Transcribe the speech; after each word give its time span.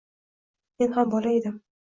Men 0.83 0.97
ham 0.97 1.13
bola 1.17 1.37
edim. 1.43 1.63